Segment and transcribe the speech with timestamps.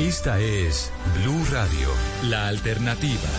[0.00, 1.88] Esta es Blue Radio,
[2.28, 3.30] la alternativa.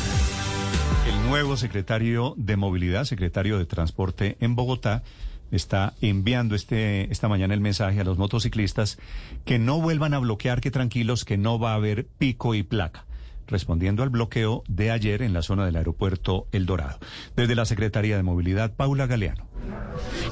[1.05, 5.03] El nuevo secretario de Movilidad, secretario de Transporte en Bogotá,
[5.51, 8.97] está enviando este, esta mañana el mensaje a los motociclistas
[9.43, 13.05] que no vuelvan a bloquear, que tranquilos, que no va a haber pico y placa
[13.47, 16.99] respondiendo al bloqueo de ayer en la zona del aeropuerto El Dorado.
[17.35, 19.47] Desde la Secretaría de Movilidad, Paula Galeano.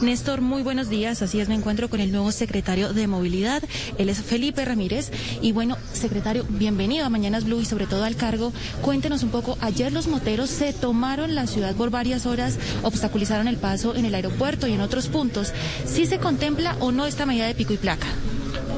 [0.02, 1.22] Néstor, muy buenos días.
[1.22, 3.64] Así es, me encuentro con el nuevo secretario de Movilidad.
[3.98, 5.12] Él es Felipe Ramírez.
[5.42, 8.52] Y bueno, secretario, bienvenido a Mañanas Blue y sobre todo al cargo.
[8.82, 9.58] Cuéntenos un poco.
[9.62, 14.16] Ayer los moteros se tomaron la ciudad por varias horas, obstaculizaron el paso en el
[14.16, 15.54] aeropuerto y en otros puntos.
[15.86, 18.08] ¿Sí se contempla o no esta medida de pico y placa?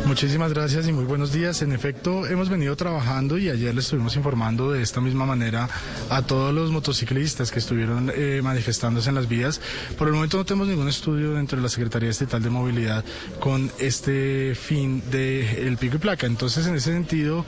[0.06, 1.64] Muchísimas gracias y muy buenos días.
[1.64, 5.68] En efecto, hemos venido trabajando y ayer les estuvimos informando de esta misma manera
[6.10, 9.60] a todos los motociclistas que estuvieron eh, manifestándose en las vías.
[9.98, 13.04] Por el momento no tenemos ningún estudio dentro de la Secretaría Estatal de Movilidad
[13.40, 16.28] con este fin del el pico y placa.
[16.28, 17.44] Entonces, en ese sentido,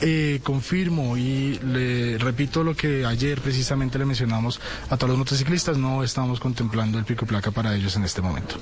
[0.00, 5.78] eh, confirmo y le repito lo que ayer precisamente le mencionamos a todos los motociclistas,
[5.78, 8.56] no estamos contemplando el pico y placa para ellos en este momento.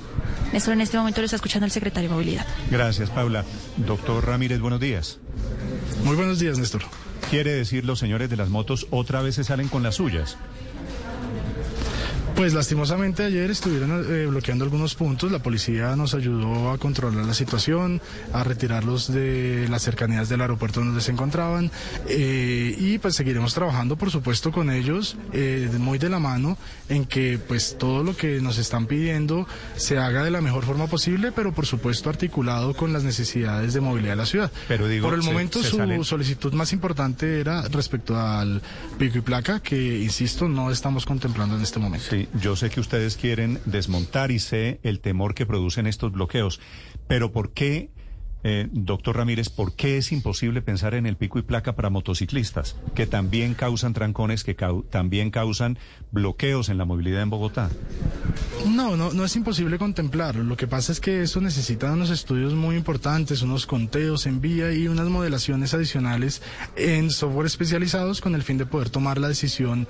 [0.52, 2.46] Néstor, en este momento lo está escuchando el secretario de Movilidad.
[2.70, 3.44] Gracias, Paula.
[3.76, 5.18] Doctor Ramírez, buenos días.
[6.04, 6.82] Muy buenos días, Néstor.
[7.30, 10.36] Quiere decir, los señores de las motos otra vez se salen con las suyas.
[12.36, 17.32] Pues lastimosamente ayer estuvieron eh, bloqueando algunos puntos, la policía nos ayudó a controlar la
[17.32, 21.70] situación, a retirarlos de las cercanías del aeropuerto donde se encontraban
[22.08, 27.04] eh, y pues seguiremos trabajando por supuesto con ellos eh, muy de la mano en
[27.04, 29.46] que pues todo lo que nos están pidiendo
[29.76, 33.80] se haga de la mejor forma posible, pero por supuesto articulado con las necesidades de
[33.80, 34.50] movilidad de la ciudad.
[34.66, 38.60] Pero digo, por el se- momento se su salen- solicitud más importante era respecto al
[38.98, 42.06] pico y placa que insisto no estamos contemplando en este momento.
[42.10, 46.60] Sí, yo sé que ustedes quieren desmontar y sé el temor que producen estos bloqueos,
[47.08, 47.90] pero ¿por qué,
[48.46, 52.76] eh, doctor Ramírez, por qué es imposible pensar en el pico y placa para motociclistas,
[52.94, 55.78] que también causan trancones, que cau- también causan
[56.12, 57.70] bloqueos en la movilidad en Bogotá?
[58.68, 60.42] No, no, no es imposible contemplarlo.
[60.42, 64.72] Lo que pasa es que eso necesita unos estudios muy importantes, unos conteos en vía
[64.72, 66.42] y unas modelaciones adicionales
[66.76, 69.86] en software especializados con el fin de poder tomar la decisión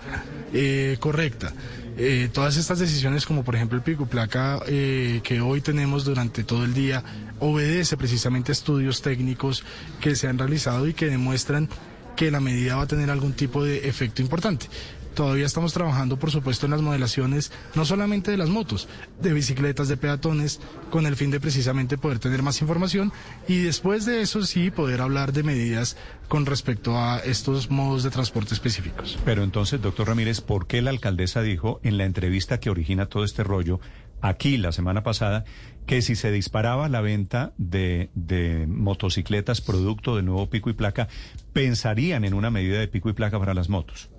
[0.53, 1.53] eh, correcta.
[1.97, 6.43] Eh, todas estas decisiones, como por ejemplo el pico placa eh, que hoy tenemos durante
[6.43, 7.05] todo el día,
[7.39, 9.65] obedece precisamente a estudios técnicos
[10.01, 11.69] que se han realizado y que demuestran
[12.17, 14.67] que la medida va a tener algún tipo de efecto importante.
[15.15, 18.89] Todavía estamos trabajando, por supuesto, en las modelaciones, no solamente de las motos,
[19.21, 20.61] de bicicletas, de peatones,
[20.91, 23.13] con el fin de precisamente poder tener más información
[23.47, 25.97] y después de eso sí poder hablar de medidas
[26.29, 29.17] con respecto a estos modos de transporte específicos.
[29.25, 33.25] Pero entonces, doctor Ramírez, ¿por qué la alcaldesa dijo en la entrevista que origina todo
[33.25, 33.79] este rollo,
[34.21, 35.45] aquí la semana pasada,
[35.87, 41.09] que si se disparaba la venta de, de motocicletas producto del nuevo pico y placa,
[41.53, 44.11] pensarían en una medida de pico y placa para las motos?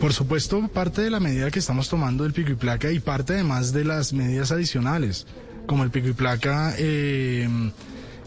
[0.00, 3.34] Por supuesto, parte de la medida que estamos tomando del pico y placa y parte
[3.34, 5.26] además de las medidas adicionales,
[5.66, 7.48] como el pico y placa, eh,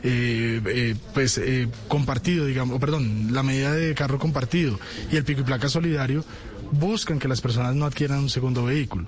[0.03, 4.79] eh, eh, pues eh, compartido, digamos, perdón, la medida de carro compartido
[5.11, 6.25] y el pico y placa solidario
[6.71, 9.05] buscan que las personas no adquieran un segundo vehículo.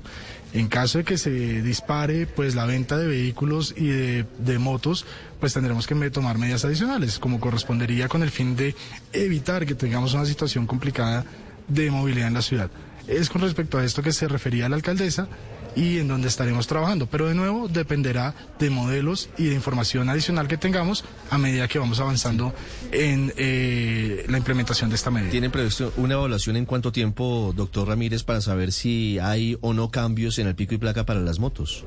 [0.53, 5.05] En caso de que se dispare pues la venta de vehículos y de, de motos,
[5.39, 8.75] pues tendremos que tomar medidas adicionales, como correspondería con el fin de
[9.13, 11.25] evitar que tengamos una situación complicada
[11.67, 12.69] de movilidad en la ciudad.
[13.07, 15.27] Es con respecto a esto que se refería la alcaldesa
[15.75, 17.07] y en donde estaremos trabajando.
[17.07, 21.79] Pero de nuevo dependerá de modelos y de información adicional que tengamos a medida que
[21.79, 22.53] vamos avanzando
[22.91, 25.31] en eh, la implementación de esta medida.
[25.31, 29.89] ¿Tienen previsto una evaluación en cuánto tiempo, doctor Ramírez, para saber si hay o no
[29.89, 31.85] cambios en el pico y placa para las motos?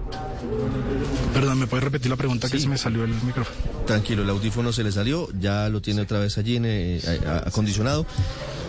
[1.32, 3.56] Perdón, ¿me puede repetir la pregunta que se me salió el micrófono?
[3.86, 7.00] Tranquilo, el audífono se le salió, ya lo tiene otra vez allí en, eh,
[7.44, 8.06] acondicionado.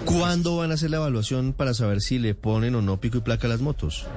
[0.07, 3.22] ¿Cuándo van a hacer la evaluación para saber si le ponen o no pico y
[3.22, 4.07] placa a las motos?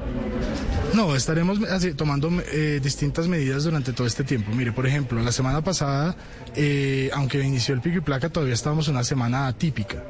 [0.94, 1.60] No, estaremos
[1.96, 4.50] tomando eh, distintas medidas durante todo este tiempo.
[4.52, 6.16] Mire, por ejemplo, la semana pasada,
[6.56, 10.02] eh, aunque inició el pico y placa, todavía estábamos en una semana atípica.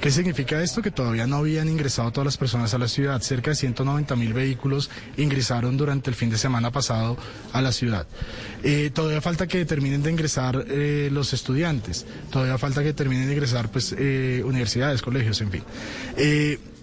[0.00, 0.82] ¿Qué significa esto?
[0.82, 3.22] Que todavía no habían ingresado todas las personas a la ciudad.
[3.22, 7.16] Cerca de 190 mil vehículos ingresaron durante el fin de semana pasado
[7.52, 8.06] a la ciudad.
[8.64, 12.06] Eh, todavía falta que terminen de ingresar eh, los estudiantes.
[12.32, 15.62] Todavía falta que terminen de ingresar pues, universidades, colegios, en fin.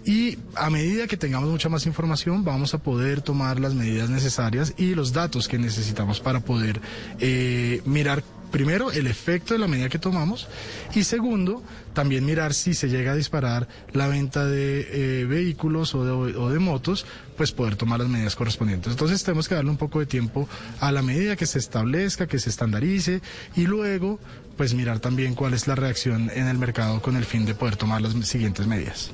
[0.04, 4.74] Y a medida que tengamos mucha más información, vamos a poder tomar las medidas necesarias
[4.76, 6.80] y los datos que necesitamos para poder
[7.20, 10.46] eh, mirar primero, el efecto de la medida que tomamos
[10.94, 11.64] y segundo,
[11.94, 16.50] también mirar si se llega a disparar la venta de eh, vehículos o de, o
[16.50, 17.04] de motos,
[17.36, 18.92] pues poder tomar las medidas correspondientes.
[18.92, 20.48] Entonces tenemos que darle un poco de tiempo
[20.78, 23.22] a la medida que se establezca, que se estandarice
[23.56, 24.20] y luego
[24.56, 27.76] pues mirar también cuál es la reacción en el mercado con el fin de poder
[27.76, 29.10] tomar las siguientes medidas.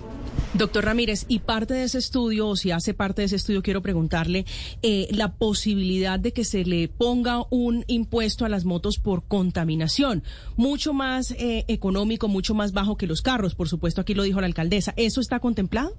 [0.54, 3.82] Doctor Ramírez, y parte de ese estudio, o si hace parte de ese estudio, quiero
[3.82, 4.46] preguntarle
[4.82, 10.22] eh, la posibilidad de que se le ponga un impuesto a las motos por contaminación,
[10.56, 14.40] mucho más eh, económico, mucho más bajo que los carros, por supuesto, aquí lo dijo
[14.40, 14.94] la alcaldesa.
[14.96, 15.94] ¿Eso está contemplado?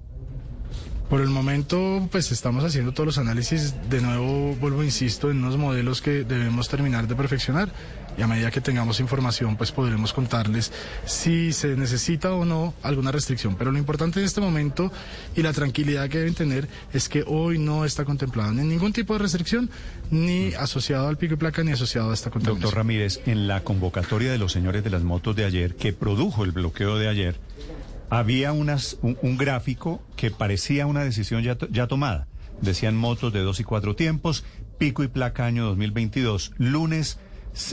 [1.08, 3.74] Por el momento, pues estamos haciendo todos los análisis.
[3.90, 7.72] De nuevo, vuelvo, insisto, en unos modelos que debemos terminar de perfeccionar
[8.20, 10.70] y a medida que tengamos información, pues podremos contarles
[11.06, 13.56] si se necesita o no alguna restricción.
[13.56, 14.92] Pero lo importante en este momento
[15.34, 19.14] y la tranquilidad que deben tener es que hoy no está contemplado ni ningún tipo
[19.14, 19.70] de restricción,
[20.10, 22.60] ni asociado al pico y placa, ni asociado a esta contaminación.
[22.60, 26.44] Doctor Ramírez, en la convocatoria de los señores de las motos de ayer, que produjo
[26.44, 27.40] el bloqueo de ayer,
[28.10, 32.26] había unas, un, gráfico que parecía una decisión ya, ya tomada.
[32.60, 34.44] Decían motos de dos y cuatro tiempos,
[34.76, 37.18] pico y placa año 2022, lunes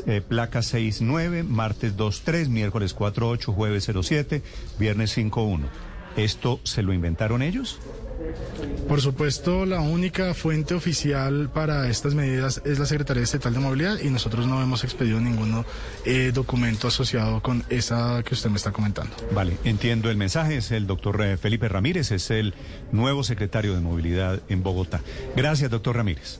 [0.06, 4.42] eh, placa 6-9, martes 2-3, miércoles 4-8, jueves 0-7,
[4.80, 5.68] viernes 5-1.
[6.16, 7.80] ¿Esto se lo inventaron ellos?
[8.88, 14.00] Por supuesto, la única fuente oficial para estas medidas es la Secretaría Estatal de Movilidad
[14.00, 15.64] y nosotros no hemos expedido ningún
[16.06, 19.16] eh, documento asociado con esa que usted me está comentando.
[19.34, 20.58] Vale, entiendo el mensaje.
[20.58, 22.54] Es el doctor eh, Felipe Ramírez, es el
[22.92, 25.02] nuevo secretario de Movilidad en Bogotá.
[25.36, 26.40] Gracias, doctor Ramírez.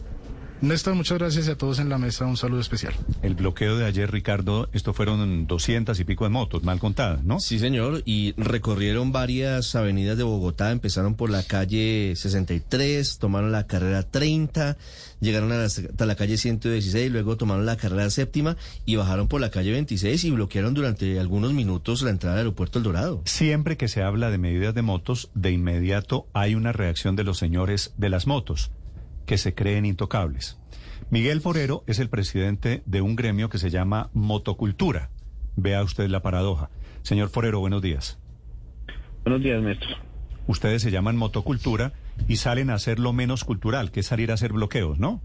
[0.60, 2.26] Néstor, muchas gracias a todos en la mesa.
[2.26, 2.96] Un saludo especial.
[3.22, 7.40] El bloqueo de ayer, Ricardo, esto fueron doscientas y pico de motos, mal contadas, ¿no?
[7.40, 10.72] Sí, señor, y recorrieron varias avenidas de Bogotá.
[10.72, 14.78] Empezaron por la calle 63, tomaron la carrera 30,
[15.20, 19.72] llegaron hasta la calle 116, luego tomaron la carrera séptima y bajaron por la calle
[19.74, 23.22] 26 y bloquearon durante algunos minutos la entrada al aeropuerto El Dorado.
[23.26, 27.38] Siempre que se habla de medidas de motos, de inmediato hay una reacción de los
[27.38, 28.72] señores de las motos
[29.28, 30.60] que se creen intocables.
[31.12, 35.12] Miguel Forero es el presidente de un gremio que se llama Motocultura.
[35.56, 36.70] Vea usted la paradoja.
[37.04, 38.20] Señor Forero, buenos días.
[39.24, 39.90] Buenos días, maestro.
[40.48, 41.92] Ustedes se llaman Motocultura
[42.28, 45.22] y salen a hacer lo menos cultural, que es salir a hacer bloqueos, ¿no?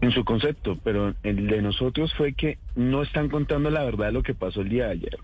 [0.00, 4.12] En su concepto, pero el de nosotros fue que no están contando la verdad de
[4.12, 5.18] lo que pasó el día de ayer.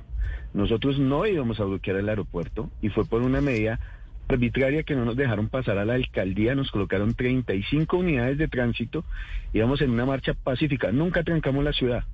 [0.52, 3.80] Nosotros no íbamos a bloquear el aeropuerto y fue por una medida
[4.28, 9.04] arbitraria que no nos dejaron pasar a la alcaldía, nos colocaron 35 unidades de tránsito,
[9.52, 12.04] íbamos en una marcha pacífica, nunca trancamos la ciudad,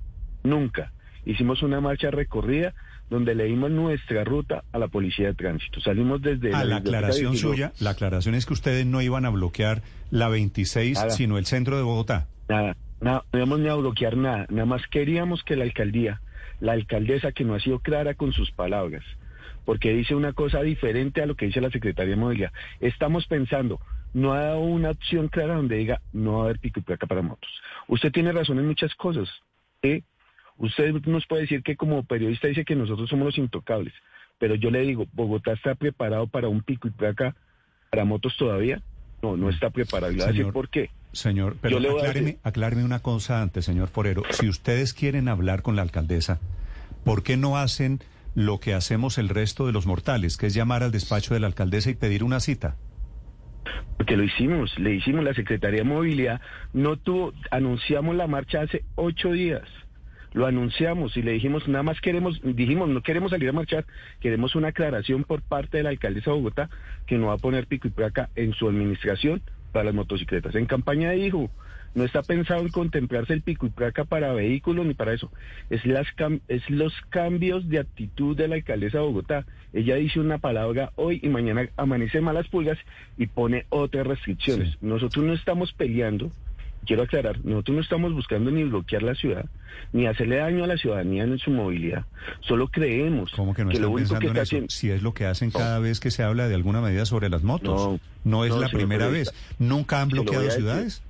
[0.43, 0.91] nunca.
[1.25, 2.73] Hicimos una marcha recorrida
[3.09, 5.81] donde le dimos nuestra ruta a la policía de tránsito.
[5.81, 6.53] Salimos desde...
[6.53, 9.81] A la, aclaración suya, la aclaración es que ustedes no iban a bloquear
[10.11, 12.27] la 26, sino el centro de Bogotá.
[12.47, 16.21] Nada, nada, no íbamos ni a bloquear nada, nada más queríamos que la alcaldía,
[16.59, 19.03] la alcaldesa que no ha sido clara con sus palabras,
[19.69, 22.51] porque dice una cosa diferente a lo que dice la Secretaría de Movilidad.
[22.79, 23.79] Estamos pensando,
[24.15, 27.05] no ha dado una opción clara donde diga no va a haber pico y placa
[27.05, 27.51] para motos.
[27.87, 29.29] Usted tiene razón en muchas cosas.
[30.57, 33.93] Usted nos puede decir que como periodista dice que nosotros somos los intocables,
[34.39, 37.35] pero yo le digo, ¿Bogotá está preparado para un pico y placa
[37.91, 38.81] para motos todavía?
[39.21, 40.11] No, no está preparado.
[40.11, 40.89] Le voy a decir por qué.
[41.11, 44.23] Señor, pero acláreme, acláreme una cosa antes, señor Forero.
[44.31, 46.39] Si ustedes quieren hablar con la alcaldesa,
[47.03, 47.99] ¿por qué no hacen
[48.35, 51.47] lo que hacemos el resto de los mortales, que es llamar al despacho de la
[51.47, 52.77] alcaldesa y pedir una cita.
[53.97, 56.41] Porque lo hicimos, le hicimos, la Secretaría de Movilidad
[56.73, 59.67] no tuvo, anunciamos la marcha hace ocho días,
[60.33, 63.85] lo anunciamos y le dijimos, nada más queremos, dijimos, no queremos salir a marchar,
[64.19, 66.69] queremos una aclaración por parte de la alcaldesa de Bogotá
[67.07, 70.55] que no va a poner pico y placa en su administración para las motocicletas.
[70.55, 71.51] En campaña dijo,
[71.95, 75.31] no está pensado en contemplarse el pico y placa para vehículos ni para eso.
[75.69, 76.07] Es, las
[76.47, 79.45] es los cambios de actitud de la alcaldesa de Bogotá.
[79.73, 82.77] Ella dice una palabra hoy y mañana amanece malas pulgas
[83.17, 84.77] y pone otras restricciones.
[84.81, 86.31] Nosotros no estamos peleando,
[86.85, 89.45] quiero aclarar, nosotros no estamos buscando ni bloquear la ciudad,
[89.93, 92.05] ni hacerle daño a la ciudadanía en su movilidad.
[92.41, 94.69] Solo creemos ¿Cómo que, no lo único que está haciendo...
[94.69, 97.43] Si es lo que hacen cada vez que se habla de alguna medida sobre las
[97.43, 97.99] motos.
[98.23, 99.33] No, es la primera vez.
[99.59, 101.03] ¿Nunca han bloqueado ciudades?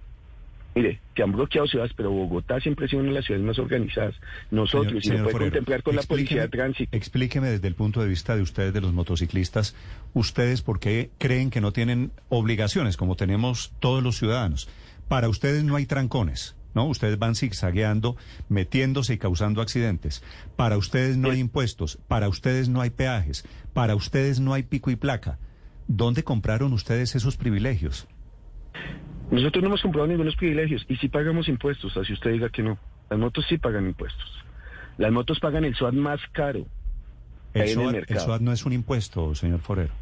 [0.76, 3.60] Mire, que han bloqueado ciudades, pero Bogotá siempre ha sido una de las ciudades más
[3.60, 4.16] organizadas.
[4.52, 6.96] Nosotros, y se puede contemplar con la policía de tránsito.
[6.96, 9.76] Explíqueme desde el punto de vista de ustedes, de los motociclistas,
[10.14, 14.70] ustedes por qué creen que no tienen obligaciones como tenemos todos los ciudadanos.
[15.08, 16.56] Para ustedes no hay trancones.
[16.76, 16.86] ¿no?
[16.86, 18.16] Ustedes van zigzagueando,
[18.48, 20.24] metiéndose y causando accidentes.
[20.56, 24.92] Para ustedes no hay impuestos, para ustedes no hay peajes, para ustedes no hay pico
[24.92, 25.40] y placa.
[25.88, 28.08] ¿Dónde compraron ustedes esos privilegios?
[29.32, 32.78] Nosotros no hemos comprado ningunos privilegios y si pagamos impuestos, así usted diga que no.
[33.10, 34.44] Las motos sí pagan impuestos.
[34.98, 36.66] Las motos pagan el SOAT más caro.
[37.54, 37.64] El
[38.08, 38.20] el.
[38.20, 39.94] SOAT no es un impuesto, señor Forero.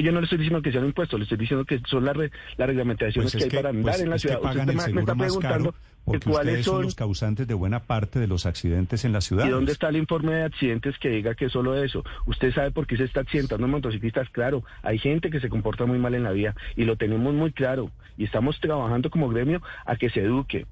[0.00, 2.16] Yo no le estoy diciendo que sea un impuesto, le estoy diciendo que son las,
[2.16, 4.36] re- las reglamentaciones Pues que hay para andar pues en la ciudad.
[4.36, 7.80] Usted pagan el me- está más preguntando caro cuáles son son los causantes de buena
[7.80, 9.46] parte de los accidentes en la ciudad.
[9.46, 12.04] ¿Y dónde está el informe de accidentes que diga que es solo eso?
[12.26, 14.28] ¿Usted sabe por qué se está accidentando en motociclistas?
[14.30, 17.52] Claro, hay gente que se comporta muy mal en la vía y lo tenemos muy
[17.52, 17.90] claro.
[18.16, 20.66] Y estamos trabajando como gremio a que se eduque.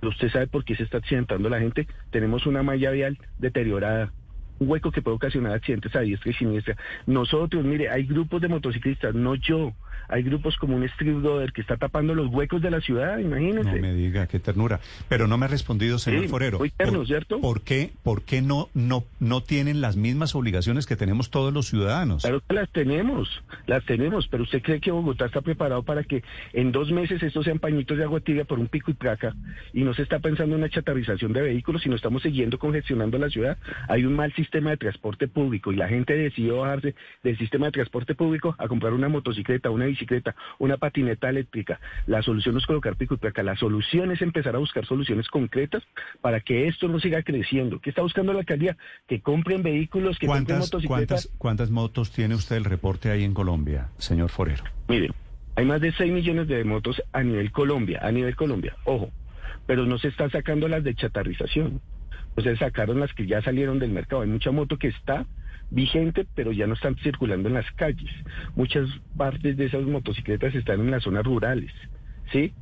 [0.00, 1.86] Pero usted sabe por qué se está accidentando la gente.
[2.10, 4.12] Tenemos una malla vial deteriorada.
[4.58, 6.76] Un hueco que puede ocasionar accidentes a diestra y siniestra.
[7.06, 9.72] Nosotros, mire, hay grupos de motociclistas, no yo.
[10.08, 13.72] Hay grupos como un Street Brother que está tapando los huecos de la ciudad, imagínese.
[13.72, 14.80] No me diga, qué ternura.
[15.08, 16.58] Pero no me ha respondido, señor Sí, Forero.
[16.58, 17.40] muy tierno, ¿Por- ¿cierto?
[17.40, 21.68] ¿Por qué, por qué no, no, no tienen las mismas obligaciones que tenemos todos los
[21.68, 22.22] ciudadanos?
[22.22, 23.28] Claro que las tenemos,
[23.66, 27.44] las tenemos, pero usted cree que Bogotá está preparado para que en dos meses estos
[27.44, 29.34] sean pañitos de agua tibia por un pico y placa
[29.72, 33.30] y no se está pensando en una chatarrización de vehículos, sino estamos siguiendo congestionando la
[33.30, 33.56] ciudad.
[33.88, 37.72] Hay un mal sistema de transporte público y la gente decidió bajarse del sistema de
[37.72, 41.80] transporte público a comprar una motocicleta, una bicicleta, una patineta eléctrica.
[42.06, 45.28] La solución no es colocar pico y placa, la solución es empezar a buscar soluciones
[45.28, 45.82] concretas
[46.20, 47.80] para que esto no siga creciendo.
[47.80, 48.76] ¿Qué está buscando la alcaldía?
[49.06, 51.26] Que compren vehículos, que compren ¿Cuántas, motocicletas.
[51.26, 54.64] cuántas, ¿Cuántas motos tiene usted el reporte ahí en Colombia, señor Forero?
[54.88, 55.10] Mire,
[55.54, 59.10] hay más de 6 millones de motos a nivel Colombia, a nivel Colombia, ojo,
[59.66, 61.80] pero no se están sacando las de chatarrización.
[62.36, 64.22] O sea, sacaron las que ya salieron del mercado.
[64.22, 65.26] Hay mucha moto que está
[65.70, 68.10] vigente, pero ya no están circulando en las calles.
[68.54, 71.72] Muchas partes de esas motocicletas están en las zonas rurales,
[72.30, 72.52] ¿sí?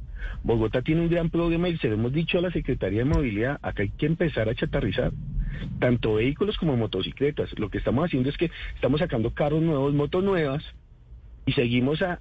[0.42, 3.58] Bogotá tiene un gran problema y se lo hemos dicho a la Secretaría de Movilidad,
[3.62, 5.12] acá hay que empezar a chatarrizar
[5.78, 7.50] tanto vehículos como motocicletas.
[7.58, 10.62] Lo que estamos haciendo es que estamos sacando carros nuevos, motos nuevas,
[11.46, 12.20] y seguimos a,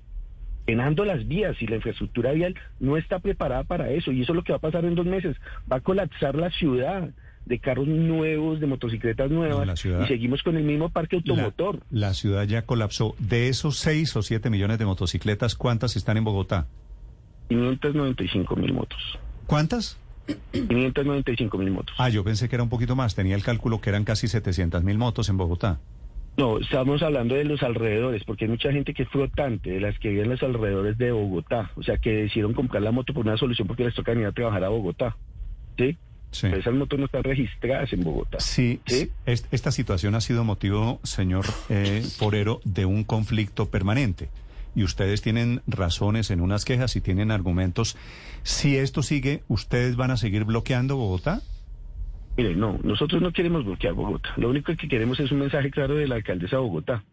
[0.69, 4.11] llenando las vías y la infraestructura vial no está preparada para eso.
[4.11, 5.35] Y eso es lo que va a pasar en dos meses.
[5.71, 7.09] Va a colapsar la ciudad
[7.45, 11.79] de carros nuevos, de motocicletas nuevas, ciudad- y seguimos con el mismo parque automotor.
[11.89, 13.15] La, la ciudad ya colapsó.
[13.17, 16.67] De esos 6 o 7 millones de motocicletas, ¿cuántas están en Bogotá?
[17.49, 18.99] 595 mil motos.
[19.47, 19.97] ¿Cuántas?
[20.53, 21.95] 595 mil motos.
[21.97, 23.15] Ah, yo pensé que era un poquito más.
[23.15, 25.79] Tenía el cálculo que eran casi 700 mil motos en Bogotá.
[26.39, 29.99] No, estamos hablando de los alrededores, porque hay mucha gente que es flotante, de las
[29.99, 33.25] que viven en los alrededores de Bogotá, o sea, que decidieron comprar la moto por
[33.25, 35.17] una solución porque les toca venir a trabajar a Bogotá,
[35.77, 35.97] ¿sí?
[36.31, 36.41] Sí.
[36.47, 38.39] Pero esas motos no están registradas en Bogotá.
[38.39, 38.95] Sí, ¿Sí?
[38.95, 44.29] sí, est- esta situación ha sido motivo, señor eh, Forero, de un conflicto permanente.
[44.75, 47.97] Y ustedes tienen razones en unas quejas y tienen argumentos.
[48.43, 51.41] Si esto sigue, ¿ustedes van a seguir bloqueando Bogotá?
[52.39, 54.29] Mire, no, nosotros no queremos bloquear Bogotá.
[54.37, 57.03] Lo único que queremos es un mensaje claro de la alcaldesa de Bogotá.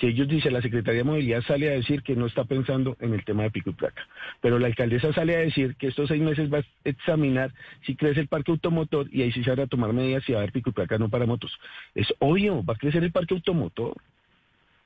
[0.00, 3.14] Si ellos dicen, la Secretaría de Movilidad sale a decir que no está pensando en
[3.14, 4.02] el tema de pico y placa,
[4.40, 7.52] pero la alcaldesa sale a decir que estos seis meses va a examinar
[7.86, 10.38] si crece el parque automotor y ahí sí se van a tomar medidas y va
[10.38, 11.56] a haber pico y placa no para motos.
[11.94, 13.94] Es obvio, va a crecer el parque automotor.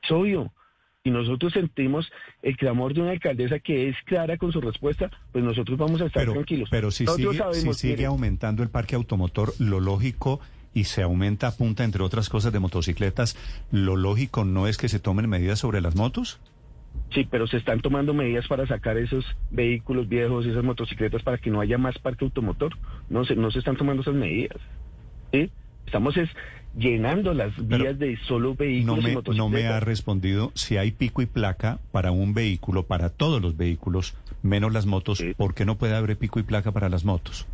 [0.02, 0.52] Es obvio.
[1.08, 2.12] Y nosotros sentimos
[2.42, 6.04] el clamor de una alcaldesa que es clara con su respuesta, pues nosotros vamos a
[6.04, 6.68] estar Pero, tranquilos.
[6.70, 10.38] pero si Nosotros sigue, si sigue aumentando el parque automotor, lo lógico,
[10.74, 13.38] y se aumenta a punta, entre otras cosas, de motocicletas,
[13.72, 16.40] ¿lo lógico no es que se tomen medidas sobre las motos?
[17.14, 21.48] Sí, pero se están tomando medidas para sacar esos vehículos viejos, esas motocicletas, para que
[21.48, 22.76] no haya más parque automotor.
[23.08, 24.58] No se, no se están tomando esas medidas.
[25.32, 25.50] ¿sí?
[25.88, 26.28] Estamos es
[26.76, 30.76] llenando las Pero vías de solo No vehículos y me, no me ha respondido si
[30.76, 35.16] hay pico y placa para un vehículo, para todos los vehículos, menos las motos.
[35.18, 35.32] Sí.
[35.34, 37.46] ¿Por qué no puede haber pico y placa para las motos?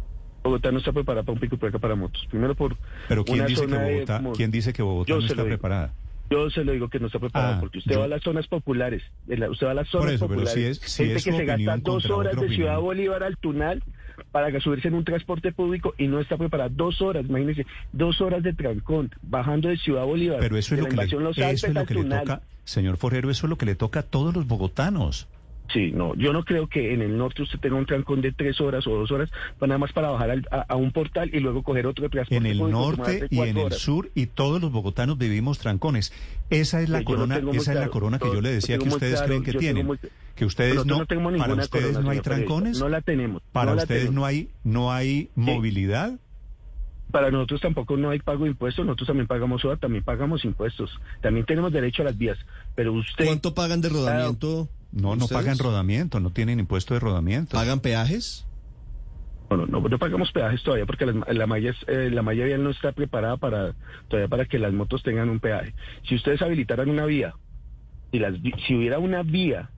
[0.42, 2.26] Bogotá no está preparada para un pico y placa para motos.
[2.28, 2.76] Primero por
[3.08, 5.44] Pero ¿quién una dice que zona de Bogotá, ¿quién dice que Bogotá Yo no está
[5.44, 5.94] preparada?
[6.28, 8.22] Yo se lo digo que no está preparado, Ah, porque usted yo- va a las
[8.22, 11.18] zonas populares, usted va a las Por zonas eso, pero populares, si es- si gente
[11.18, 12.80] es que se gasta dos horas de Ciudad.
[12.80, 13.82] Bolívar al Tunal
[14.34, 16.68] para subirse en un transporte público y no está preparada.
[16.68, 20.88] Dos horas, imagínense, dos horas de trancón, bajando de Ciudad Bolívar, Pero eso es lo
[20.88, 21.18] que, le, eso
[21.68, 24.48] es lo que toca, señor Forero, eso es lo que le toca a todos los
[24.48, 25.28] bogotanos.
[25.72, 28.60] Sí, no, yo no creo que en el norte usted tenga un trancón de tres
[28.60, 31.40] horas o dos horas, para nada más para bajar al- a, a un portal y
[31.40, 33.78] luego coger otro transporte En el norte y en el horas.
[33.78, 36.12] sur y todos los bogotanos vivimos trancones.
[36.50, 38.88] Esa es la Pues corona, esa es la corona que Yo- yo le decía que
[38.88, 39.86] ustedes claro, creen que tienen.
[39.86, 39.98] muy-
[40.36, 42.78] Que ustedes no, no tenemos para ustedes corona, no hay trancones.
[42.78, 43.42] No la tenemos.
[43.52, 44.14] Para no ustedes tenemos.
[44.16, 46.18] no hay no hay movilidad.
[47.10, 50.90] Para nosotros tampoco no hay pago de impuestos, nosotros también pagamos SOA, también pagamos impuestos,
[51.22, 52.36] también tenemos derecho a las vías,
[52.74, 53.24] pero usted...
[53.26, 54.68] ¿Cuánto pagan de rodamiento?
[54.94, 57.56] No, no pagan rodamiento, no tienen impuesto de rodamiento.
[57.56, 58.46] ¿Pagan peajes?
[59.50, 62.44] No, no, no, no pagamos peajes todavía porque las- la, malla, es- eh, la malla
[62.44, 63.74] vial no está preparada para
[64.08, 65.74] todavía para que las motos tengan un peaje.
[66.08, 67.34] Si ustedes habilitaran una vía,
[68.12, 68.34] si, las,
[68.66, 69.70] si hubiera una vía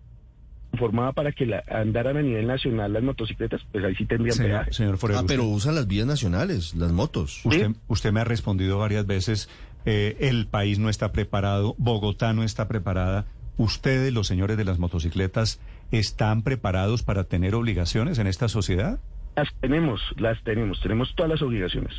[0.78, 4.50] formada para que la, andaran a nivel nacional las motocicletas, pues ahí sí tendrían Señor,
[4.58, 4.72] peaje.
[4.74, 7.40] señor Forero, Ah, pero usan las vías nacionales, las motos.
[7.44, 9.48] Usted, usted me ha respondido varias veces,
[9.86, 13.24] eh, el país no está preparado, Bogotá no está preparada.
[13.58, 15.60] ¿Ustedes, los señores de las motocicletas,
[15.90, 19.00] están preparados para tener obligaciones en esta sociedad?
[19.34, 21.94] Las tenemos, las tenemos, tenemos todas las obligaciones.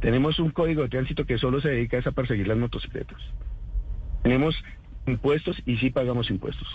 [0.00, 3.20] Tenemos un código de tránsito que solo se dedica a perseguir las motocicletas.
[4.22, 4.54] Tenemos
[5.06, 6.68] impuestos y sí pagamos impuestos.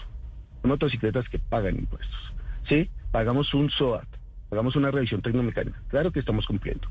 [0.64, 2.34] Motocicletas que pagan impuestos.
[2.70, 4.08] Sí, pagamos un SOAT,
[4.50, 5.82] pagamos una revisión tecnomecánica.
[5.90, 6.88] Claro que estamos cumpliendo.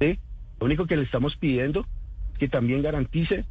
[0.00, 0.18] Sí,
[0.60, 1.86] lo único que le estamos pidiendo
[2.32, 3.44] es que también garantice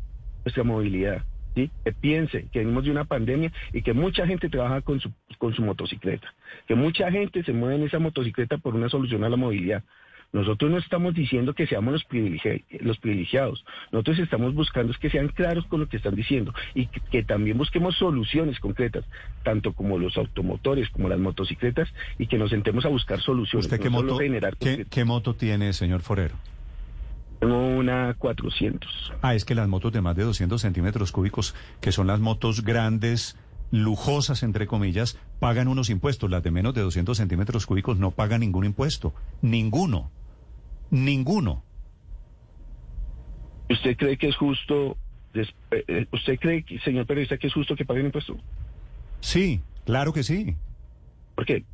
[0.45, 1.23] nuestra movilidad.
[1.55, 1.69] ¿Sí?
[1.83, 5.53] Que piense que venimos de una pandemia y que mucha gente trabaja con su, con
[5.53, 6.33] su motocicleta,
[6.67, 9.83] que mucha gente se mueve en esa motocicleta por una solución a la movilidad.
[10.31, 13.63] Nosotros no estamos diciendo que seamos los, privilegi- los privilegiados.
[13.91, 17.55] Nosotros estamos buscando que sean claros con lo que están diciendo y que, que también
[17.55, 19.05] busquemos soluciones concretas,
[19.43, 23.67] tanto como los automotores como las motocicletas, y que nos sentemos a buscar soluciones.
[23.67, 26.33] ¿Usted qué no moto, generar qué, qué moto tiene, señor Forero?
[27.43, 29.11] Tengo una 400.
[29.21, 32.63] Ah, es que las motos de más de 200 centímetros cúbicos, que son las motos
[32.63, 33.35] grandes,
[33.69, 36.31] lujosas, entre comillas, pagan unos impuestos.
[36.31, 39.13] Las de menos de 200 centímetros cúbicos no pagan ningún impuesto.
[39.41, 40.09] Ninguno.
[40.89, 41.65] Ninguno.
[43.69, 44.95] ¿Usted cree que es justo,
[45.33, 48.37] eh, eh, usted cree, señor periodista, que es justo que paguen impuestos?
[49.19, 50.55] Sí, claro que sí.
[51.35, 51.65] ¿Por qué?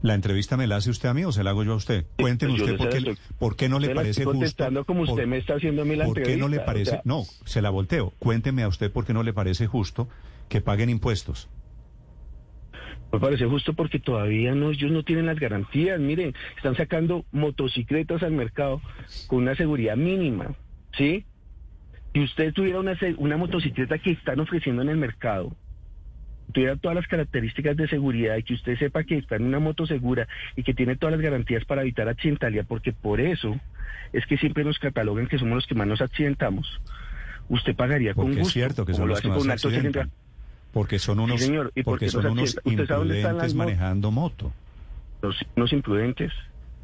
[0.00, 2.06] ¿La entrevista me la hace usted a mí o se la hago yo a usted?
[2.16, 4.38] Cuénteme pues usted por qué, por no le parece justo.
[4.38, 6.64] contestando como usted por- me está haciendo a mí la ¿Por qué no le o
[6.64, 6.90] parece?
[6.92, 8.12] sea- no, se la volteo.
[8.20, 10.08] Cuénteme a usted por qué no le parece justo
[10.48, 11.48] que paguen impuestos.
[13.12, 15.98] Me parece justo porque todavía no, ellos no tienen las garantías.
[15.98, 18.80] Miren, están sacando motocicletas al mercado
[19.26, 20.54] con una seguridad mínima,
[20.96, 21.24] ¿sí?
[22.14, 25.56] Si usted tuviera una, una motocicleta que están ofreciendo en el mercado,
[26.52, 29.86] tuviera todas las características de seguridad y que usted sepa que está en una moto
[29.86, 33.58] segura y que tiene todas las garantías para evitar accidentalidad, porque por eso
[34.12, 36.80] es que siempre nos catalogan que somos los que más nos accidentamos.
[37.48, 39.74] Usted pagaría con Porque es gusto, cierto que son lo los que hace más con
[39.74, 40.10] accidentan.
[40.72, 44.52] Porque son unos, señor, ¿y por porque son nos unos imprudentes manejando moto.
[45.22, 46.32] los, los imprudentes.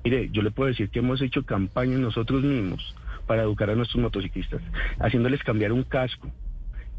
[0.04, 2.94] Mire, yo le puedo decir que hemos hecho campañas nosotros mismos
[3.26, 4.60] para educar a nuestros motociclistas,
[4.98, 6.30] haciéndoles cambiar un casco.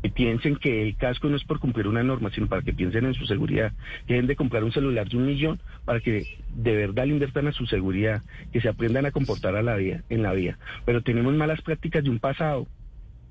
[0.05, 3.05] Que piensen que el casco no es por cumplir una norma, sino para que piensen
[3.05, 3.72] en su seguridad.
[4.05, 7.48] Que deben de comprar un celular de un millón para que de verdad le inviertan
[7.48, 8.22] a su seguridad,
[8.53, 10.59] que se aprendan a comportar a la vía, en la vía.
[10.85, 12.68] Pero tenemos malas prácticas de un pasado.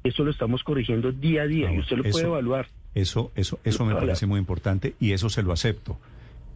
[0.02, 2.66] Eso lo estamos corrigiendo día a día No, y usted lo eso- puede evaluar.
[2.96, 5.96] Eso, eso, eso me parece muy importante y eso se lo acepto.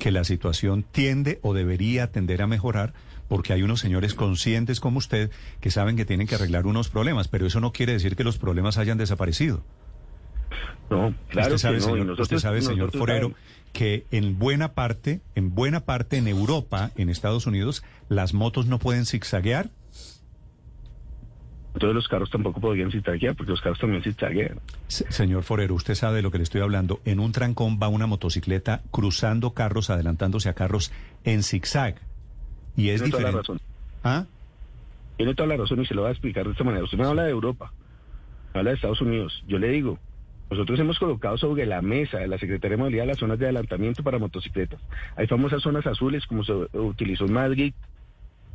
[0.00, 2.92] Que la situación tiende o debería tender a mejorar
[3.28, 7.28] porque hay unos señores conscientes como usted que saben que tienen que arreglar unos problemas,
[7.28, 9.62] pero eso no quiere decir que los problemas hayan desaparecido.
[10.90, 11.86] No, claro usted sabe, que no.
[11.86, 13.38] señor, nosotros- usted sabe, señor Forero, sabemos.
[13.72, 18.78] que en buena parte, en buena parte en Europa, en Estados Unidos, las motos no
[18.78, 19.68] pueden zigzaguear.
[21.74, 24.58] Entonces los carros tampoco podrían zigzaguear, porque los carros también zigzaguean.
[24.88, 27.00] Se- Señor Forero, usted sabe de lo que le estoy hablando.
[27.04, 30.90] En un trancón va una motocicleta cruzando carros, adelantándose a carros
[31.24, 31.96] en zigzag.
[32.76, 33.38] Y es Tiene toda la diferente.
[33.42, 33.60] razón.
[34.02, 34.24] ¿Ah?
[35.18, 36.84] Tiene toda la razón y se lo voy a explicar de esta manera.
[36.84, 37.72] Usted me habla de Europa,
[38.54, 39.44] me habla de Estados Unidos.
[39.46, 39.98] Yo le digo,
[40.50, 44.02] nosotros hemos colocado sobre la mesa de la Secretaría de Movilidad las zonas de adelantamiento
[44.02, 44.80] para motocicletas.
[45.16, 47.74] Hay famosas zonas azules como se utilizó en Madrid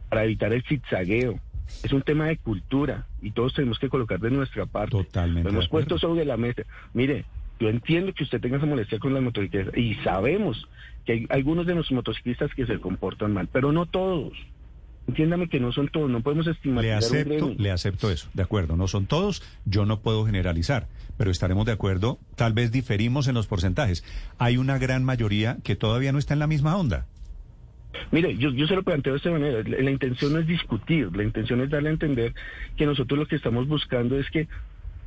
[0.10, 1.40] para evitar el zigzagueo.
[1.84, 4.92] Es un tema de cultura y todos tenemos que colocar de nuestra parte.
[4.92, 6.64] Totalmente Lo hemos puesto sobre la mesa.
[6.94, 7.26] Mire,
[7.60, 10.68] yo entiendo que usted tenga esa molestia con las motocicletas y sabemos
[11.06, 14.34] que hay algunos de nuestros motociclistas que se comportan mal, pero no todos.
[15.08, 18.44] Entiéndame que no son todos, no podemos Le estigmatizar un acepto, le acepto eso, de
[18.44, 18.78] acuerdo.
[18.78, 20.88] No son todos, yo no puedo generalizar,
[21.18, 22.20] pero estaremos de acuerdo.
[22.36, 24.04] Tal vez diferimos en los porcentajes.
[24.38, 27.06] Hay una gran mayoría que todavía no está en la misma onda.
[28.12, 29.62] Mire, yo, yo se lo planteo de esta manera.
[29.64, 32.34] La, la intención no es discutir, la intención es darle a entender
[32.78, 34.48] que nosotros lo que estamos buscando es que,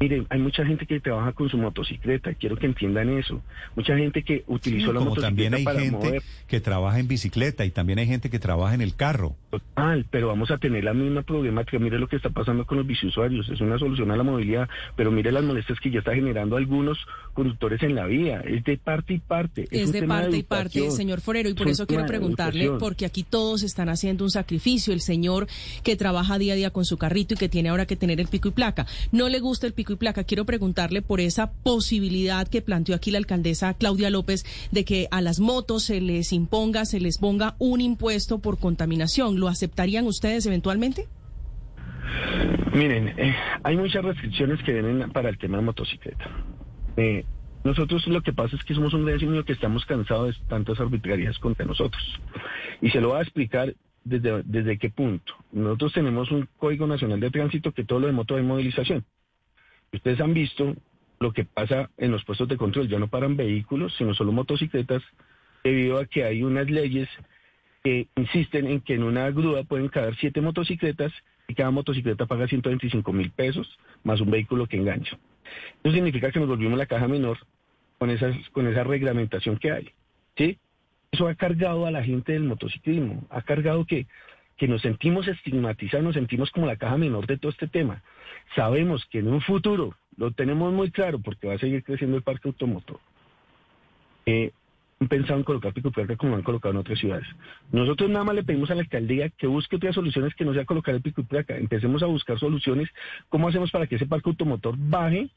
[0.00, 3.42] miren, hay mucha gente que trabaja con su motocicleta, quiero que entiendan eso.
[3.74, 6.22] Mucha gente que utilizó la Como motocicleta también hay para gente mover.
[6.46, 9.34] que trabaja en bicicleta y también hay gente que trabaja en el carro.
[9.50, 11.78] Total, pero vamos a tener la misma problemática.
[11.78, 13.48] Mire lo que está pasando con los biciusuarios.
[13.48, 16.98] Es una solución a la movilidad, pero mire las molestias que ya está generando algunos
[17.32, 18.40] conductores en la vía.
[18.40, 19.66] Es de parte y parte.
[19.70, 22.64] Es un de tema parte y parte, señor Forero, y por Es eso quiero preguntarle,
[22.64, 22.78] educación.
[22.80, 25.46] porque aquí todos están haciendo un sacrificio, el señor
[25.82, 28.28] que trabaja día a día con su carrito y que tiene ahora que tener el
[28.28, 28.86] pico y placa.
[29.12, 33.10] No le gusta el pico y placa, quiero preguntarle por esa posibilidad que planteó aquí
[33.10, 37.56] la alcaldesa Claudia López de que a las motos se les imponga, se les ponga
[37.58, 39.40] un impuesto por contaminación.
[39.40, 41.08] ¿Lo aceptarían ustedes eventualmente?
[42.72, 46.30] Miren, eh, hay muchas restricciones que vienen para el tema de motocicleta.
[46.96, 47.24] Eh,
[47.64, 51.38] Nosotros lo que pasa es que somos un gremio que estamos cansados de tantas arbitrariedades
[51.40, 52.02] contra nosotros.
[52.80, 55.32] Y se lo voy a explicar desde, desde qué punto.
[55.50, 59.04] Nosotros tenemos un Código Nacional de Tránsito que todo lo de moto de movilización.
[59.92, 60.74] Ustedes han visto
[61.18, 62.88] lo que pasa en los puestos de control.
[62.88, 65.02] Ya no paran vehículos, sino solo motocicletas,
[65.64, 67.08] debido a que hay unas leyes
[67.82, 71.12] que insisten en que en una grúa pueden caber siete motocicletas
[71.48, 75.18] y cada motocicleta paga 125 mil pesos más un vehículo que engancha.
[75.82, 77.38] Eso significa que nos volvimos la caja menor
[77.98, 79.90] con, esas, con esa reglamentación que hay.
[80.36, 80.58] ¿sí?
[81.12, 84.06] Eso ha cargado a la gente del motociclismo, ha cargado que,
[84.56, 88.02] que nos sentimos estigmatizados, nos sentimos como la caja menor de todo este tema.
[88.54, 92.22] Sabemos que en un futuro, lo tenemos muy claro porque va a seguir creciendo el
[92.22, 92.98] parque automotor,
[94.24, 94.52] eh,
[94.98, 97.26] han pensado en colocar pico placa como han colocado en otras ciudades.
[97.70, 100.64] Nosotros nada más le pedimos a la alcaldía que busque otras soluciones que no sea
[100.64, 101.56] colocar el pico y placa.
[101.58, 102.88] Empecemos a buscar soluciones.
[103.28, 105.28] ¿Cómo hacemos para que ese parque automotor baje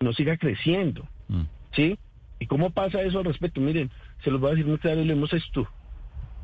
[0.00, 1.06] y no siga creciendo?
[1.28, 1.42] Mm.
[1.72, 1.98] ¿Sí?
[2.38, 3.60] ¿Y cómo pasa eso al respecto?
[3.60, 3.90] Miren,
[4.24, 5.66] se los voy a decir muy claro, lo hemos, estu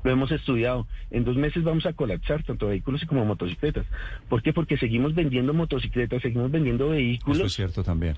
[0.03, 0.87] lo hemos estudiado.
[1.11, 3.87] En dos meses vamos a colapsar tanto vehículos como motocicletas.
[4.29, 4.53] ¿Por qué?
[4.53, 7.39] Porque seguimos vendiendo motocicletas, seguimos vendiendo vehículos.
[7.39, 8.17] Eso es cierto también.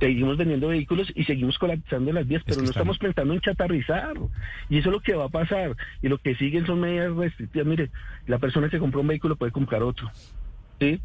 [0.00, 4.14] Seguimos vendiendo vehículos y seguimos colapsando las vías, pero no estamos pensando en chatarrizar.
[4.68, 5.76] Y eso es lo que va a pasar.
[6.02, 7.66] Y lo que siguen son medidas restrictivas.
[7.66, 7.90] Mire,
[8.26, 10.10] la persona que compró un vehículo puede comprar otro.
[10.80, 11.00] ¿Sí?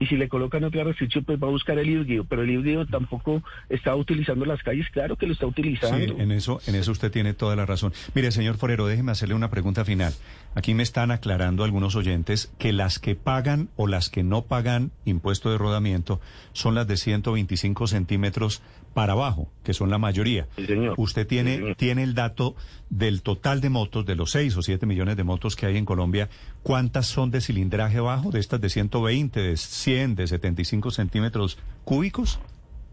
[0.00, 2.86] Y si le colocan otra restricción, pues va a buscar el híbrido, pero el híbrido
[2.86, 5.98] tampoco está utilizando las calles, claro que lo está utilizando.
[5.98, 7.92] Sí, en eso, en eso usted tiene toda la razón.
[8.14, 10.14] Mire, señor Forero, déjeme hacerle una pregunta final.
[10.54, 14.90] Aquí me están aclarando algunos oyentes que las que pagan o las que no pagan
[15.04, 16.18] impuesto de rodamiento
[16.54, 18.62] son las de 125 centímetros
[18.94, 20.48] para abajo, que son la mayoría.
[20.56, 20.94] Sí, señor.
[20.98, 21.76] Usted tiene, Sí, señor.
[21.76, 22.56] tiene el dato
[22.88, 25.84] del total de motos, de los 6 o 7 millones de motos que hay en
[25.84, 26.28] Colombia,
[26.62, 28.30] ¿cuántas son de cilindraje bajo?
[28.30, 32.40] ¿De estas de 120, de 100, de 75 centímetros cúbicos?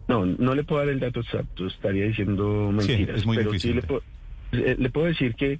[0.08, 3.18] No, no le puedo dar el dato exacto, estaría diciendo mentiras.
[3.18, 3.72] es muy pero difícil.
[3.72, 4.02] sí le puedo,
[4.54, 5.60] eh, le puedo decir que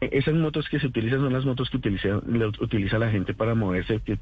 [0.00, 2.18] esas motos que se utilizan son las motos que utiliza,
[2.60, 4.00] utiliza la gente para moverse.
[4.00, 4.18] Que,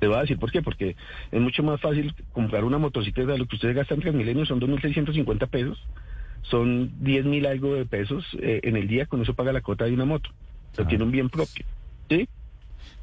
[0.00, 0.96] te voy a decir por qué, porque
[1.32, 4.60] es mucho más fácil comprar una motocicleta de lo que ustedes gastan en Transmilenio, son
[4.60, 5.78] 2.650 pesos,
[6.42, 9.92] son 10.000 algo de pesos eh, en el día, con eso paga la cuota de
[9.92, 10.30] una moto.
[10.74, 10.88] Pero Ah.
[10.88, 11.64] tiene un bien propio.
[12.08, 12.28] ¿Sí?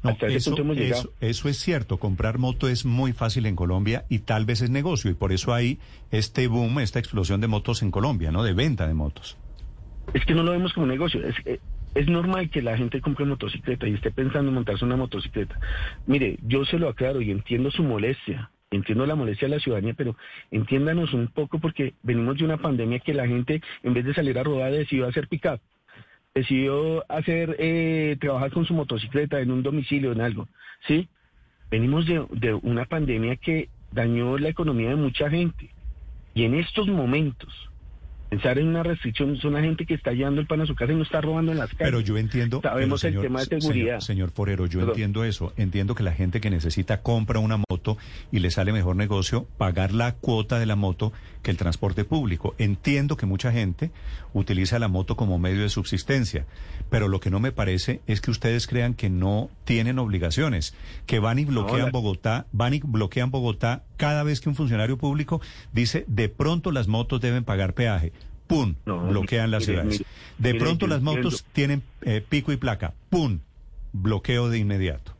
[0.02, 1.00] No, Hasta ese eso, punto hemos llegado.
[1.02, 1.98] eso, eso es cierto.
[1.98, 5.10] Comprar moto es muy fácil en Colombia y tal vez es negocio.
[5.10, 5.78] Y por eso hay
[6.10, 8.42] este boom, esta explosión de motos en Colombia, ¿no?
[8.42, 9.36] De venta de motos.
[10.12, 11.26] Es que no lo vemos como negocio.
[11.26, 11.58] Es, eh,
[11.94, 15.58] es normal que la gente compre motocicleta y esté pensando en montarse una motocicleta.
[16.06, 18.50] Mire, yo se lo aclaro y entiendo su molestia.
[18.70, 20.16] Entiendo la molestia de la ciudadanía, pero
[20.50, 24.36] entiéndanos un poco porque venimos de una pandemia que la gente, en vez de salir
[24.36, 25.60] a rodar, decidió hacer pick-up.
[26.34, 30.48] Decidió hacer, eh, trabajar con su motocicleta en un domicilio, en algo.
[30.88, 31.08] ¿Sí?
[31.70, 35.70] Venimos de, de una pandemia que dañó la economía de mucha gente.
[36.34, 37.70] Y en estos momentos,
[38.28, 40.92] pensar en una restricción es una gente que está llevando el pan a su casa
[40.92, 41.84] y no está robando en las calles.
[41.84, 42.60] Pero yo entiendo.
[42.62, 44.00] Sabemos pero, el tema de señor- seguridad.
[44.00, 44.92] Señor, Forero, yo Perdón.
[44.94, 45.52] entiendo eso.
[45.56, 47.73] Entiendo que la gente que necesita compra una moto
[48.32, 52.54] y le sale mejor negocio pagar la cuota de la moto que el transporte público.
[52.58, 53.90] Entiendo que mucha gente
[54.32, 56.46] utiliza la moto como medio de subsistencia.
[56.90, 60.74] Pero lo que no me parece es que ustedes crean que no tienen obligaciones,
[61.06, 65.40] que van y bloquean Bogotá, van y bloquean Bogotá cada vez que un funcionario público
[65.72, 68.12] dice de pronto las motos deben pagar peaje.
[68.46, 68.74] ¡Pum!
[68.84, 70.00] No, bloquean las mire, ciudades.
[70.00, 72.94] mire, de mire, pronto las motos tienen eh, pico y placa.
[73.08, 73.40] ¡Pum!
[73.92, 75.13] Bloqueo de inmediato.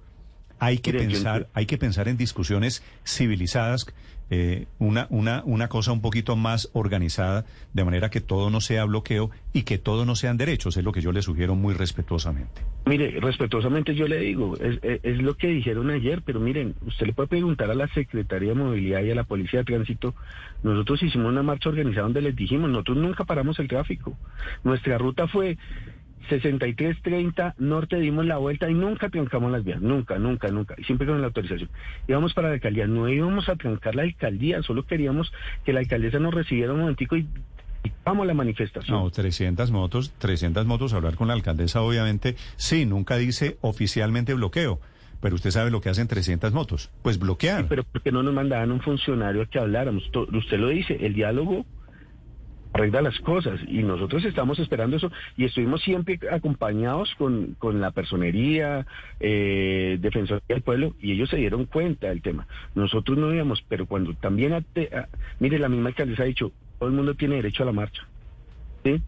[0.64, 3.86] Hay que Mire, pensar, hay que pensar en discusiones civilizadas,
[4.30, 8.84] eh, una, una, una cosa un poquito más organizada, de manera que todo no sea
[8.86, 12.62] bloqueo y que todo no sean derechos, es lo que yo le sugiero muy respetuosamente.
[12.86, 17.06] Mire, respetuosamente yo le digo, es, es- es lo que dijeron ayer, pero miren, usted
[17.06, 20.14] le puede preguntar a la Secretaría de Movilidad y a la Policía de Tránsito.
[20.62, 24.16] Nosotros hicimos una marcha organizada donde les dijimos, nosotros nunca paramos el tráfico.
[24.64, 25.58] Nuestra ruta fue
[26.28, 31.06] 6330 norte, dimos la vuelta y nunca trancamos las vías, nunca, nunca, nunca, y siempre
[31.06, 31.70] con la autorización.
[32.08, 35.32] Íbamos para la alcaldía, no íbamos a trancar la alcaldía, solo queríamos
[35.64, 37.26] que la alcaldesa nos recibiera un momentico y,
[38.04, 38.96] vamos a la manifestación.
[38.96, 44.80] No, 300 motos, 300 motos, hablar con la alcaldesa, obviamente, sí, nunca dice oficialmente bloqueo,
[45.20, 47.62] pero usted sabe lo que hacen 300 motos, pues bloquear.
[47.62, 50.04] Sí, pero ¿por qué no nos mandaban un funcionario a que habláramos?
[50.32, 51.64] Usted lo dice, el diálogo
[52.74, 57.92] arregla las cosas y nosotros estamos esperando eso y estuvimos siempre acompañados con, con la
[57.92, 58.84] personería,
[59.20, 62.46] eh, Defensoría del Pueblo y ellos se dieron cuenta del tema.
[62.74, 64.64] Nosotros no íbamos, pero cuando también, a-
[65.38, 68.02] mire, la misma alcaldesa ha dicho, todo el mundo tiene derecho a la marcha.
[68.84, 69.00] ¿Sí?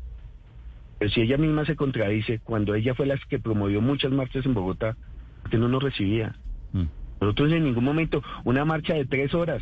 [0.99, 4.55] Pero si ella misma se contradice, cuando ella fue la que promovió muchas marchas en
[4.55, 4.97] Bogotá,
[5.43, 6.37] ¿por qué no nos recibía?
[6.73, 6.85] Mm.
[7.21, 9.61] Nosotros en ningún momento, una marcha de tres horas,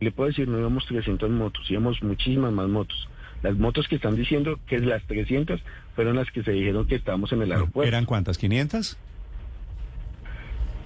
[0.00, 3.08] Le puedo decir, no íbamos 300 motos, íbamos muchísimas más motos.
[3.42, 5.60] Las motos que están diciendo que las 300
[5.94, 7.88] fueron las que se dijeron que estábamos en el aeropuerto.
[7.88, 8.38] ¿Eran cuántas?
[8.38, 8.96] ¿500?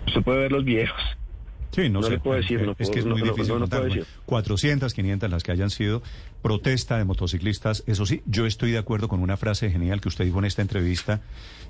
[0.07, 1.01] Usted puede ver los viejos.
[1.73, 2.13] Sí, no, No sé.
[2.13, 3.81] le puedo decir, no es puedo- que es no- muy no- difícil no contar.
[3.81, 4.21] puedo Bueno, decir.
[4.27, 6.03] 400, 500 las que hayan sido
[6.43, 7.83] protesta de motociclistas.
[7.89, 10.63] Eso sí, yo estoy de acuerdo con una frase genial que usted dijo en esta
[10.63, 11.21] entrevista,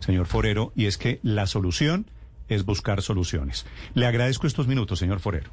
[0.01, 2.05] señor Forero, y es que la solución
[2.51, 3.65] es buscar soluciones.
[3.95, 5.51] Le agradezco estos minutos, señor Forero.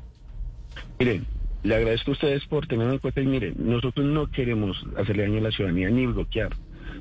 [1.00, 1.26] Miren,
[1.64, 5.40] le agradezco a ustedes por tenerme en cuenta y miren, nosotros no queremos hacerle daño
[5.40, 6.56] a la ciudadanía ni bloquear.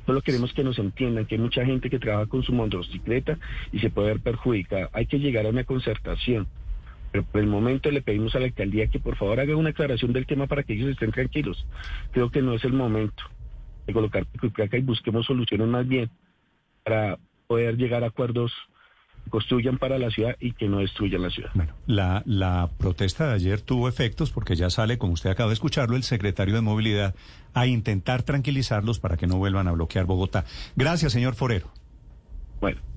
[0.05, 3.37] Solo queremos que nos entiendan que hay mucha gente que trabaja con su motocicleta
[3.71, 4.89] y se puede ver perjudicada.
[4.93, 6.47] Hay que llegar a una concertación.
[7.11, 10.13] Pero por el momento le pedimos a la alcaldía que por favor haga una aclaración
[10.13, 11.65] del tema para que ellos estén tranquilos.
[12.11, 13.23] Creo que no es el momento
[13.85, 16.09] de colocar pico y placa y busquemos soluciones más bien
[16.83, 18.53] para poder llegar a acuerdos
[19.29, 21.51] construyan para la ciudad y que no destruyan la ciudad.
[21.53, 25.53] Bueno, la, la protesta de ayer tuvo efectos porque ya sale, como usted acaba de
[25.53, 27.15] escucharlo, el secretario de Movilidad
[27.53, 30.45] a intentar tranquilizarlos para que no vuelvan a bloquear Bogotá.
[30.75, 31.71] Gracias, señor Forero.
[32.59, 32.90] Bueno.